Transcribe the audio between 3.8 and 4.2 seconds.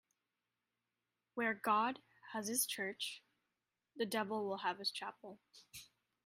the